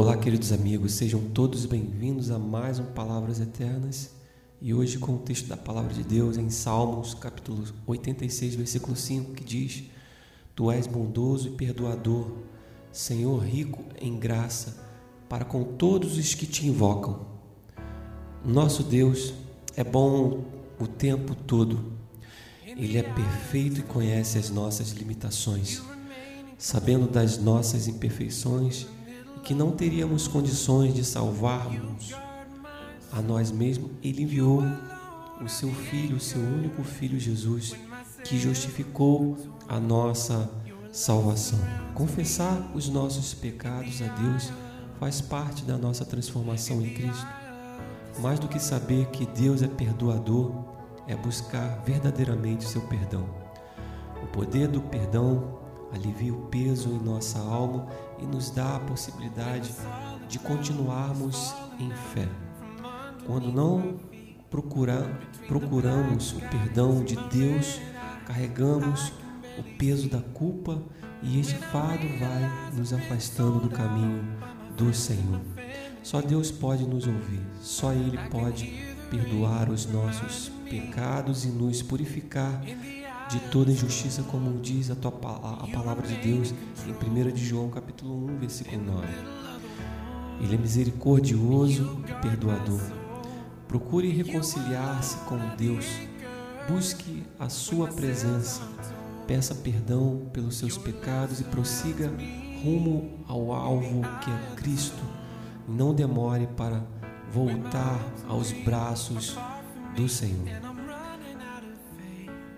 Olá, 0.00 0.16
queridos 0.16 0.50
amigos, 0.50 0.92
sejam 0.92 1.20
todos 1.20 1.66
bem-vindos 1.66 2.30
a 2.30 2.38
mais 2.38 2.78
um 2.78 2.86
Palavras 2.86 3.38
Eternas. 3.38 4.10
E 4.58 4.72
hoje 4.72 4.96
com 4.96 5.16
o 5.16 5.18
texto 5.18 5.46
da 5.46 5.58
Palavra 5.58 5.92
de 5.92 6.02
Deus 6.02 6.38
em 6.38 6.48
Salmos, 6.48 7.12
capítulo 7.12 7.62
86, 7.86 8.54
versículo 8.54 8.96
5, 8.96 9.32
que 9.32 9.44
diz: 9.44 9.82
Tu 10.56 10.70
és 10.70 10.86
bondoso 10.86 11.48
e 11.48 11.50
perdoador, 11.50 12.32
Senhor 12.90 13.44
rico 13.44 13.84
em 14.00 14.18
graça, 14.18 14.82
para 15.28 15.44
com 15.44 15.62
todos 15.62 16.16
os 16.16 16.34
que 16.34 16.46
te 16.46 16.66
invocam. 16.66 17.26
Nosso 18.42 18.82
Deus 18.82 19.34
é 19.76 19.84
bom 19.84 20.44
o 20.78 20.86
tempo 20.86 21.34
todo, 21.34 21.92
Ele 22.64 22.96
é 22.96 23.02
perfeito 23.02 23.80
e 23.80 23.82
conhece 23.82 24.38
as 24.38 24.48
nossas 24.48 24.92
limitações, 24.92 25.82
sabendo 26.56 27.06
das 27.06 27.36
nossas 27.36 27.86
imperfeições 27.86 28.86
que 29.42 29.54
não 29.54 29.72
teríamos 29.72 30.28
condições 30.28 30.94
de 30.94 31.04
salvarmos 31.04 32.14
a 33.12 33.20
nós 33.20 33.50
mesmos, 33.50 33.90
Ele 34.02 34.22
enviou 34.22 34.62
o 35.42 35.48
seu 35.48 35.72
Filho, 35.72 36.16
o 36.16 36.20
seu 36.20 36.40
único 36.40 36.82
Filho 36.84 37.18
Jesus, 37.18 37.74
que 38.24 38.38
justificou 38.38 39.36
a 39.68 39.80
nossa 39.80 40.50
salvação. 40.92 41.58
Confessar 41.94 42.70
os 42.74 42.88
nossos 42.88 43.34
pecados 43.34 44.00
a 44.02 44.06
Deus 44.06 44.52
faz 44.98 45.20
parte 45.20 45.64
da 45.64 45.78
nossa 45.78 46.04
transformação 46.04 46.80
em 46.82 46.92
Cristo. 46.92 47.26
Mais 48.18 48.38
do 48.38 48.48
que 48.48 48.58
saber 48.58 49.06
que 49.06 49.24
Deus 49.24 49.62
é 49.62 49.68
perdoador, 49.68 50.52
é 51.06 51.16
buscar 51.16 51.82
verdadeiramente 51.84 52.66
o 52.66 52.68
seu 52.68 52.82
perdão. 52.82 53.26
O 54.22 54.26
poder 54.26 54.68
do 54.68 54.80
perdão 54.82 55.58
alivia 55.92 56.32
o 56.32 56.46
peso 56.46 56.88
em 56.88 56.98
nossa 56.98 57.38
alma 57.38 57.86
e 58.18 58.24
nos 58.24 58.50
dá 58.50 58.76
a 58.76 58.80
possibilidade 58.80 59.74
de 60.28 60.38
continuarmos 60.38 61.54
em 61.78 61.90
fé. 61.90 62.28
Quando 63.26 63.52
não 63.52 63.98
procura, 64.48 65.18
procuramos 65.46 66.32
o 66.32 66.40
perdão 66.40 67.02
de 67.04 67.16
Deus, 67.28 67.80
carregamos 68.26 69.12
o 69.58 69.62
peso 69.78 70.08
da 70.08 70.20
culpa 70.20 70.82
e 71.22 71.38
este 71.38 71.54
fado 71.54 72.06
vai 72.18 72.72
nos 72.74 72.92
afastando 72.92 73.60
do 73.60 73.70
caminho 73.70 74.24
do 74.76 74.92
Senhor. 74.94 75.40
Só 76.02 76.22
Deus 76.22 76.50
pode 76.50 76.84
nos 76.84 77.06
ouvir, 77.06 77.42
só 77.60 77.92
Ele 77.92 78.18
pode 78.30 78.72
perdoar 79.10 79.68
os 79.68 79.86
nossos 79.86 80.50
pecados 80.68 81.44
e 81.44 81.48
nos 81.48 81.82
purificar 81.82 82.62
de 83.30 83.38
toda 83.50 83.70
injustiça, 83.70 84.24
como 84.24 84.58
diz 84.60 84.90
a, 84.90 84.96
tua, 84.96 85.12
a 85.12 85.66
palavra 85.72 86.06
de 86.06 86.16
Deus 86.16 86.52
em 86.86 86.90
1 86.90 87.32
de 87.32 87.44
João 87.44 87.70
capítulo 87.70 88.26
1, 88.26 88.38
versículo 88.38 88.82
9. 88.82 89.06
Ele 90.40 90.54
é 90.54 90.58
misericordioso 90.58 92.02
e 92.08 92.14
perdoador. 92.14 92.80
Procure 93.68 94.10
reconciliar-se 94.10 95.16
com 95.18 95.38
Deus. 95.56 95.86
Busque 96.68 97.22
a 97.38 97.48
sua 97.48 97.86
presença. 97.86 98.62
Peça 99.28 99.54
perdão 99.54 100.28
pelos 100.32 100.56
seus 100.56 100.76
pecados 100.76 101.40
e 101.40 101.44
prossiga 101.44 102.12
rumo 102.64 103.20
ao 103.28 103.52
alvo 103.52 104.02
que 104.24 104.30
é 104.30 104.54
Cristo. 104.56 105.02
Não 105.68 105.94
demore 105.94 106.48
para 106.56 106.82
voltar 107.32 108.00
aos 108.28 108.50
braços 108.50 109.36
do 109.94 110.08
Senhor 110.08 110.79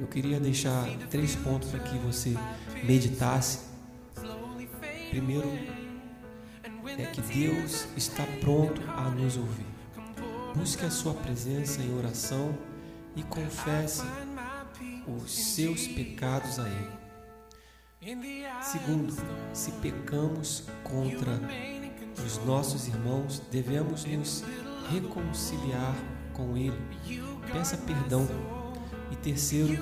eu 0.00 0.06
queria 0.06 0.40
deixar 0.40 0.86
três 1.10 1.36
pontos 1.36 1.68
para 1.70 1.80
que 1.80 1.98
você 1.98 2.34
meditasse. 2.82 3.68
Primeiro, 5.10 5.46
é 6.98 7.04
que 7.06 7.20
Deus 7.20 7.86
está 7.96 8.24
pronto 8.40 8.80
a 8.88 9.10
nos 9.10 9.36
ouvir. 9.36 9.66
Busque 10.56 10.86
a 10.86 10.90
sua 10.90 11.12
presença 11.12 11.82
em 11.82 11.96
oração 11.98 12.56
e 13.14 13.22
confesse 13.22 14.02
os 15.06 15.30
seus 15.30 15.86
pecados 15.86 16.58
a 16.58 16.66
Ele. 16.66 17.00
Segundo, 18.62 19.14
se 19.52 19.70
pecamos 19.72 20.64
contra 20.82 21.38
os 22.24 22.38
nossos 22.46 22.88
irmãos, 22.88 23.42
devemos 23.50 24.06
nos 24.06 24.44
reconciliar 24.90 25.94
com 26.32 26.56
Ele. 26.56 26.80
Peça 27.52 27.76
perdão 27.76 28.26
terceiro, 29.22 29.76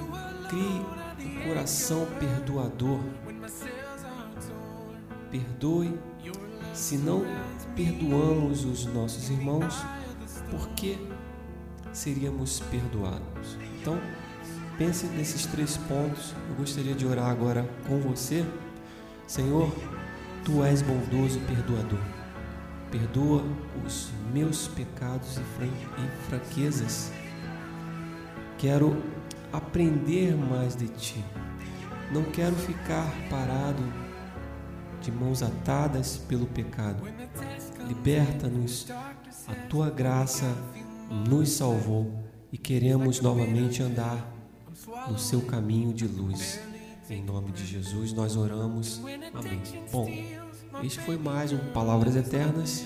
crie 0.49 0.82
um 1.26 1.49
coração 1.49 2.06
perdoador. 2.19 3.00
Perdoe. 5.31 5.99
Se 6.75 6.97
não 6.97 7.25
perdoamos 7.75 8.65
os 8.65 8.87
nossos 8.87 9.31
irmãos, 9.31 9.82
por 10.50 10.69
que 10.71 10.99
seríamos 11.93 12.60
perdoados? 12.71 13.59
Então, 13.81 13.99
pense 14.76 15.06
nesses 15.06 15.44
três 15.47 15.76
pontos. 15.76 16.34
Eu 16.49 16.55
gostaria 16.55 16.94
de 16.94 17.06
orar 17.06 17.26
agora 17.26 17.69
com 17.87 17.99
você. 17.99 18.44
Senhor, 19.26 19.75
tu 20.44 20.62
és 20.62 20.82
bondoso 20.82 21.38
e 21.38 21.43
perdoador. 21.43 22.00
Perdoa 22.91 23.43
os 23.84 24.10
meus 24.32 24.69
pecados 24.69 25.37
e 25.37 26.28
fraquezas. 26.28 27.10
Quero 28.56 29.03
aprender 29.53 30.36
mais 30.36 30.76
de 30.76 30.88
ti. 30.88 31.25
Não 32.12 32.25
quero 32.25 32.54
ficar 32.56 33.06
parado 33.28 33.82
de 35.00 35.12
mãos 35.12 35.42
atadas 35.42 36.16
pelo 36.16 36.47
pecado. 36.47 37.03
Liberta-nos. 37.87 38.87
A 39.47 39.54
tua 39.69 39.88
graça 39.88 40.47
nos 41.28 41.50
salvou 41.53 42.22
e 42.53 42.58
queremos 42.58 43.20
novamente 43.20 43.82
andar 43.82 44.31
no 45.08 45.19
seu 45.19 45.41
caminho 45.41 45.92
de 45.92 46.06
luz. 46.06 46.60
Em 47.08 47.22
nome 47.22 47.53
de 47.53 47.64
Jesus 47.64 48.12
nós 48.12 48.37
oramos. 48.37 49.00
Amém. 49.34 49.62
Bom, 49.91 50.10
este 50.82 51.00
foi 51.00 51.16
mais 51.16 51.53
um 51.53 51.58
Palavras 51.72 52.16
Eternas. 52.16 52.84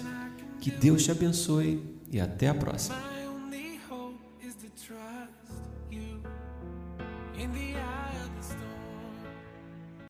Que 0.60 0.70
Deus 0.70 1.02
te 1.02 1.10
abençoe 1.10 1.82
e 2.10 2.20
até 2.20 2.48
a 2.48 2.54
próxima. 2.54 3.12
in 7.42 7.52
the 7.54 7.76
eye. 7.76 8.11